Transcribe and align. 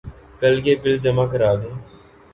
کل 0.39 0.53
یہ 0.65 0.75
بل 0.83 0.97
جمع 1.03 1.25
کرادیں 1.31 1.73